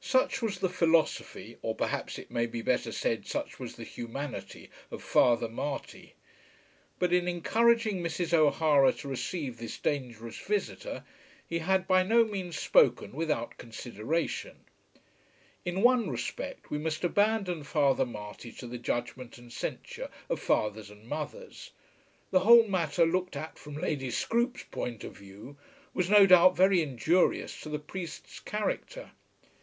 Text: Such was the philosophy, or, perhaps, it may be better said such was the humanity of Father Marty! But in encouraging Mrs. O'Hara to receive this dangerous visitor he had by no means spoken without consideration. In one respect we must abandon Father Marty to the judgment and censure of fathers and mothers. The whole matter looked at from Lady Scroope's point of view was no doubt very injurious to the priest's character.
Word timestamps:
Such 0.00 0.40
was 0.40 0.60
the 0.60 0.70
philosophy, 0.70 1.58
or, 1.60 1.74
perhaps, 1.74 2.18
it 2.18 2.30
may 2.30 2.46
be 2.46 2.62
better 2.62 2.90
said 2.90 3.26
such 3.26 3.60
was 3.60 3.76
the 3.76 3.84
humanity 3.84 4.70
of 4.90 5.02
Father 5.02 5.50
Marty! 5.50 6.14
But 6.98 7.12
in 7.12 7.28
encouraging 7.28 8.02
Mrs. 8.02 8.32
O'Hara 8.32 8.94
to 8.94 9.08
receive 9.08 9.58
this 9.58 9.76
dangerous 9.76 10.38
visitor 10.38 11.04
he 11.46 11.58
had 11.58 11.86
by 11.86 12.02
no 12.04 12.24
means 12.24 12.58
spoken 12.58 13.12
without 13.12 13.58
consideration. 13.58 14.64
In 15.66 15.82
one 15.82 16.08
respect 16.08 16.70
we 16.70 16.78
must 16.78 17.04
abandon 17.04 17.62
Father 17.62 18.06
Marty 18.06 18.52
to 18.52 18.66
the 18.66 18.78
judgment 18.78 19.36
and 19.36 19.52
censure 19.52 20.08
of 20.30 20.40
fathers 20.40 20.88
and 20.90 21.06
mothers. 21.06 21.72
The 22.30 22.40
whole 22.40 22.66
matter 22.66 23.04
looked 23.04 23.36
at 23.36 23.58
from 23.58 23.74
Lady 23.76 24.10
Scroope's 24.10 24.62
point 24.70 25.04
of 25.04 25.18
view 25.18 25.58
was 25.92 26.08
no 26.08 26.24
doubt 26.24 26.56
very 26.56 26.80
injurious 26.80 27.60
to 27.60 27.68
the 27.68 27.78
priest's 27.78 28.40
character. 28.40 29.10